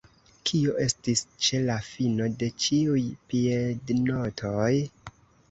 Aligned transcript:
Kio 0.49 0.71
estis 0.85 1.21
ĉe 1.47 1.59
la 1.65 1.75
fino 1.89 2.27
de 2.41 2.49
ĉiuj 2.65 3.05
piednotoj? 3.35 4.73